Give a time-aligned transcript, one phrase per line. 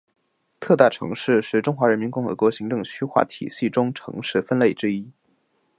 [0.59, 5.11] 特大城市是中华人民共和国行政区划体系中城市分类之一。